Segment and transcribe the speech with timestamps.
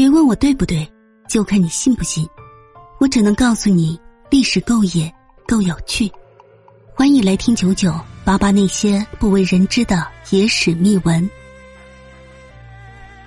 [0.00, 0.90] 别问我对不对，
[1.28, 2.26] 就看你信不信。
[3.00, 5.14] 我只能告诉你，历史够野，
[5.46, 6.10] 够有趣。
[6.94, 7.92] 欢迎来听九九
[8.24, 11.28] 八八那些不为人知的野史秘闻。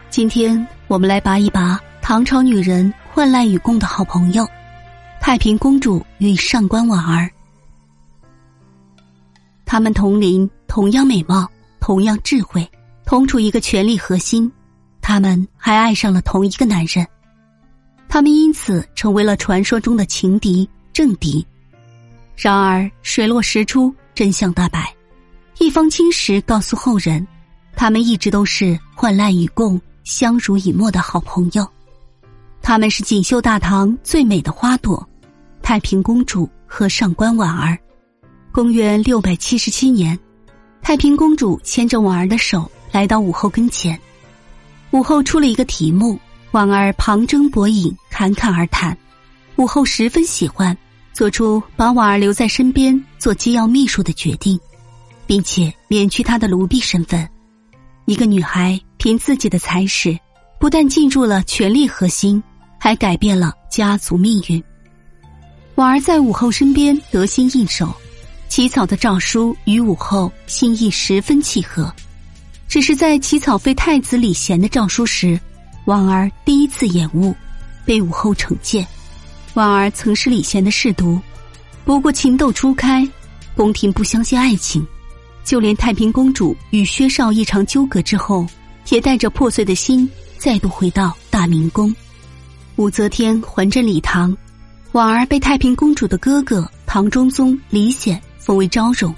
[0.10, 4.44] 今天我们来拔一拔唐朝女人患难与共的好朋友——
[5.22, 7.30] 太平公主与上官婉儿。
[9.64, 11.48] 他们同龄，同样美貌，
[11.80, 12.68] 同样智慧，
[13.06, 14.52] 同处一个权力核心。
[15.04, 17.06] 他们还爱上了同一个男人，
[18.08, 21.46] 他们因此成为了传说中的情敌、政敌。
[22.38, 24.92] 然而水落石出，真相大白，
[25.60, 27.28] 一方青石告诉后人，
[27.76, 31.68] 他们一直都是患难与共、相濡以沫的好朋友。
[32.62, 35.06] 他们是锦绣大唐最美的花朵——
[35.62, 37.78] 太平公主和上官婉儿。
[38.54, 40.18] 公元六百七十七年，
[40.82, 44.00] 太平公主牵着婉儿的手来到武后跟前。
[44.94, 46.20] 武后出了一个题目，
[46.52, 48.96] 婉儿旁征博引，侃侃而谈。
[49.56, 50.78] 武后十分喜欢，
[51.14, 54.58] 做出把婉儿留在身边做机要秘书的决定，
[55.26, 57.28] 并且免去她的奴婢身份。
[58.06, 60.16] 一个女孩凭自己的才识，
[60.60, 62.42] 不但进入了权力核心，
[62.80, 64.64] 还改变了家族命运。
[65.74, 67.92] 婉儿在武后身边得心应手，
[68.48, 71.92] 起草的诏书与武后心意十分契合。
[72.74, 75.40] 只是在起草废太子李贤的诏书时，
[75.86, 77.32] 婉儿第一次延误，
[77.86, 78.84] 被武后惩戒。
[79.54, 81.22] 婉儿曾是李贤的侍读，
[81.86, 83.08] 不过情窦初开，
[83.56, 84.84] 宫廷不相信爱情，
[85.44, 88.44] 就连太平公主与薛绍一场纠葛之后，
[88.90, 91.96] 也带着破碎的心再度回到大明宫。
[92.78, 94.36] 武则天还政李唐，
[94.94, 99.14] 婉儿被太平公主的哥哥唐中宗李显封为昭容。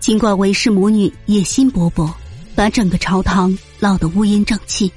[0.00, 2.12] 尽管韦氏母女野心勃勃。
[2.62, 4.88] 把整个朝堂闹得乌烟瘴气，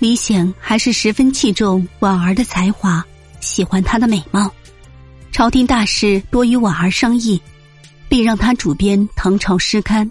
[0.00, 3.06] 李显还是十分器重婉儿的才华，
[3.38, 4.52] 喜欢她的美貌。
[5.30, 7.40] 朝廷大事多与婉儿商议，
[8.08, 10.04] 并让她主编《唐朝诗刊》，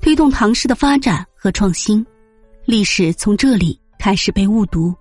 [0.00, 2.02] 推动唐诗的发展和创新。
[2.64, 4.94] 历史从这里开始被误读。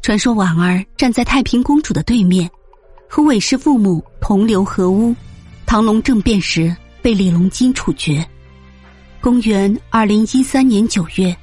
[0.00, 2.50] 传说婉儿站在太平公主的对面，
[3.10, 5.14] 和韦氏父母同流合污。
[5.66, 8.26] 唐隆政变时被李隆基处决。
[9.20, 11.36] 公元二零一三年九月，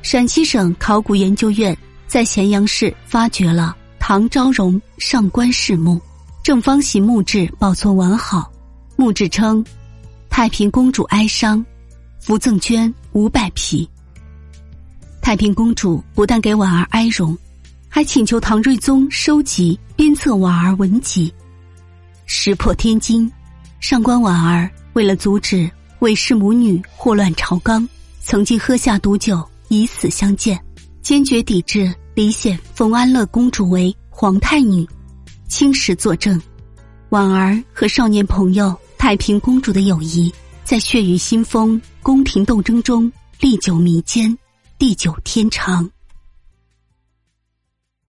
[0.00, 1.76] 陕西省考古研究院
[2.06, 6.00] 在咸阳市发掘了唐昭容上官氏墓，
[6.44, 8.50] 正方形墓志保存完好。
[8.94, 9.64] 墓志称
[10.30, 11.64] ：“太平公主哀伤，
[12.20, 13.88] 伏赠绢五百匹。”
[15.20, 17.36] 太平公主不但给婉儿哀荣，
[17.88, 21.34] 还请求唐睿宗收集鞭策婉儿文集。
[22.24, 23.30] 石破天惊，
[23.80, 25.68] 上官婉儿为了阻止。
[26.06, 27.84] 韦氏母女祸乱朝纲，
[28.20, 30.56] 曾经喝下毒酒以死相见，
[31.02, 34.88] 坚决抵制李显封安乐公主为皇太女。
[35.48, 36.40] 青史作证，
[37.08, 44.32] 婉儿和少年朋友太平公主的友谊，在血雨腥风宫廷斗争中历久弥坚，
[44.78, 45.90] 地久天长。